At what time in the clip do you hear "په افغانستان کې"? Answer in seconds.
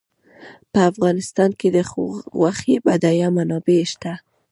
0.71-1.67